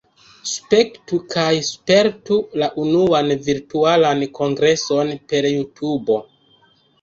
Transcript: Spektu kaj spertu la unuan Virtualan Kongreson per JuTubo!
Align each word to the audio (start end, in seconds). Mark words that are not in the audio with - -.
Spektu 0.51 1.17
kaj 1.33 1.51
spertu 1.67 2.37
la 2.61 2.69
unuan 2.85 3.29
Virtualan 3.49 4.25
Kongreson 4.41 5.13
per 5.35 5.49
JuTubo! 5.53 6.19